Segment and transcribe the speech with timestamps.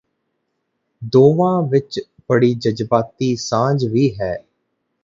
[1.11, 1.99] ਦੋਵਾਂ ਵਿਚ
[2.29, 4.35] ਬੜੀ ਜ਼ਜ਼ਬਾਤੀ ਸਾਂਝ ਵੀ ਹੈ